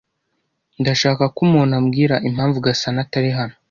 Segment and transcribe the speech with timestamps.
[0.81, 3.55] Ndashaka ko umuntu ambwira impamvu Gasana atari hano